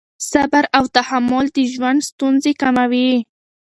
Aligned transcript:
صبر 0.31 0.63
او 0.77 0.83
تحمل 0.97 1.45
د 1.55 1.57
ژوند 1.73 1.99
ستونزې 2.09 2.51
کموي. 2.61 3.11